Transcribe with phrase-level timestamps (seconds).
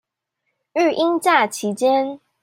[0.73, 2.19] 育嬰假期間